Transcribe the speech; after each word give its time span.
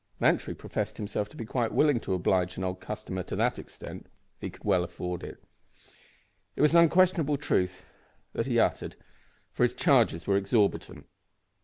Lantry 0.19 0.55
professed 0.55 0.97
himself 0.97 1.29
to 1.29 1.37
be 1.37 1.45
quite 1.45 1.71
willing 1.71 1.99
to 1.99 2.15
oblige 2.15 2.57
an 2.57 2.63
old 2.63 2.81
customer 2.81 3.21
to 3.21 3.35
that 3.35 3.59
extent. 3.59 4.07
He 4.39 4.49
could 4.49 4.63
well 4.63 4.83
afford 4.83 5.21
it, 5.21 5.35
he 5.35 5.35
said; 5.35 5.37
and 6.55 6.57
it 6.57 6.61
was 6.61 6.73
unquestionable 6.73 7.37
truth 7.37 7.85
that 8.33 8.47
he 8.47 8.57
uttered, 8.59 8.95
for 9.51 9.61
his 9.61 9.75
charges 9.75 10.25
were 10.25 10.37
exorbitant. 10.37 11.05